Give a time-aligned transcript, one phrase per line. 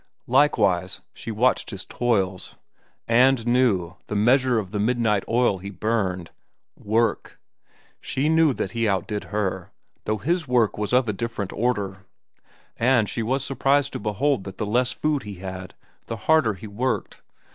[0.25, 2.55] Likewise she watched his toils,
[3.07, 6.31] and knew the measure of the midnight oil he burned.
[6.75, 7.39] Work!
[7.99, 9.69] She knew that he outdid her,
[10.05, 12.03] though his work was of a different order.
[12.77, 15.75] And she was surprised to behold that the less food he had,
[16.07, 17.21] the harder he worked.